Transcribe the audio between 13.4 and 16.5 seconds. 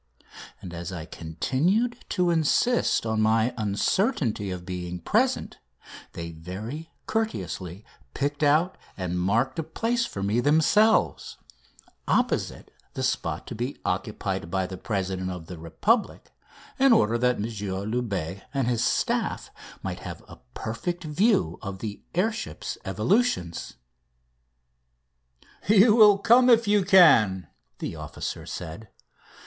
to be occupied by the President of the Republic,